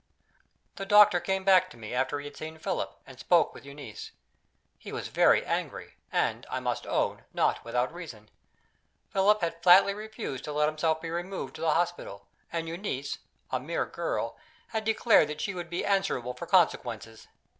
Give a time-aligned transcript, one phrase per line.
[0.77, 4.09] The doctor came back to me, after he had seen Philip, and spoken with Euneece.
[4.79, 8.27] He was very angry; and, I must own, not without reason.
[9.13, 13.19] Philip had flatly refused to let himself be removed to the hospital; and Euneece
[13.51, 17.27] "a mere girl" had declared that she would be answerable for consequences!